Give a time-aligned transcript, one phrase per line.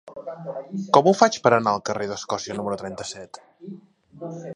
[0.97, 3.41] Com ho faig per anar al carrer d'Escòcia número trenta-set?